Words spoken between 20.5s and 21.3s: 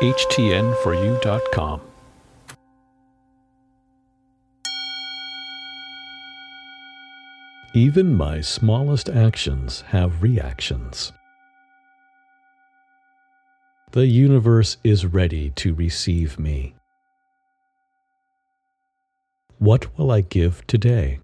today?